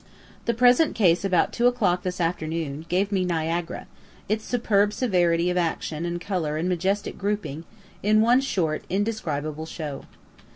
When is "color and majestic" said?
6.19-7.19